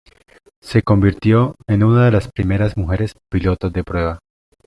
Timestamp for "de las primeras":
2.05-2.75